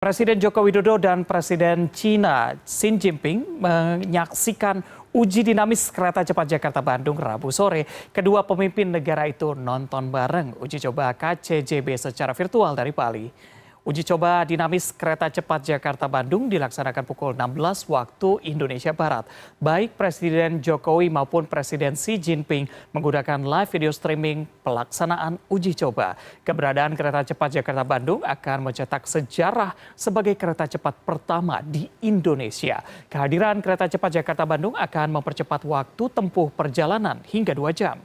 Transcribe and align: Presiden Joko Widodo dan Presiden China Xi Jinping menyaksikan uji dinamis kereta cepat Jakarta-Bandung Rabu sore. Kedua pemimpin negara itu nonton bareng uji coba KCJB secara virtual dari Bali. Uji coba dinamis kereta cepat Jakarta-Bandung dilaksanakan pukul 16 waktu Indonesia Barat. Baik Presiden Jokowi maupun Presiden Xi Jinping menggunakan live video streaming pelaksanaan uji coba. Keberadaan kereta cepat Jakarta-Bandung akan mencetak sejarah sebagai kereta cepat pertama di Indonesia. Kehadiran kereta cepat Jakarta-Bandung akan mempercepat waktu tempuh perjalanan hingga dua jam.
Presiden 0.00 0.40
Joko 0.40 0.64
Widodo 0.64 0.96
dan 0.96 1.28
Presiden 1.28 1.92
China 1.92 2.56
Xi 2.64 2.96
Jinping 2.96 3.60
menyaksikan 3.60 4.80
uji 5.12 5.44
dinamis 5.44 5.92
kereta 5.92 6.24
cepat 6.24 6.56
Jakarta-Bandung 6.56 7.20
Rabu 7.20 7.52
sore. 7.52 7.84
Kedua 8.08 8.40
pemimpin 8.48 8.88
negara 8.88 9.28
itu 9.28 9.52
nonton 9.52 10.08
bareng 10.08 10.56
uji 10.56 10.80
coba 10.88 11.12
KCJB 11.12 12.00
secara 12.00 12.32
virtual 12.32 12.72
dari 12.72 12.96
Bali. 12.96 13.28
Uji 13.90 14.06
coba 14.06 14.46
dinamis 14.46 14.94
kereta 14.94 15.26
cepat 15.26 15.66
Jakarta-Bandung 15.66 16.46
dilaksanakan 16.46 17.02
pukul 17.02 17.34
16 17.34 17.90
waktu 17.90 18.38
Indonesia 18.46 18.94
Barat. 18.94 19.26
Baik 19.58 19.98
Presiden 19.98 20.62
Jokowi 20.62 21.10
maupun 21.10 21.42
Presiden 21.42 21.98
Xi 21.98 22.14
Jinping 22.14 22.70
menggunakan 22.94 23.42
live 23.42 23.66
video 23.66 23.90
streaming 23.90 24.46
pelaksanaan 24.62 25.42
uji 25.50 25.74
coba. 25.74 26.14
Keberadaan 26.46 26.94
kereta 26.94 27.34
cepat 27.34 27.50
Jakarta-Bandung 27.58 28.22
akan 28.22 28.70
mencetak 28.70 29.10
sejarah 29.10 29.74
sebagai 29.98 30.38
kereta 30.38 30.70
cepat 30.70 30.94
pertama 31.02 31.58
di 31.58 31.90
Indonesia. 32.06 32.86
Kehadiran 33.10 33.58
kereta 33.58 33.90
cepat 33.90 34.22
Jakarta-Bandung 34.22 34.78
akan 34.78 35.18
mempercepat 35.18 35.66
waktu 35.66 36.04
tempuh 36.14 36.46
perjalanan 36.54 37.18
hingga 37.26 37.58
dua 37.58 37.74
jam. 37.74 37.98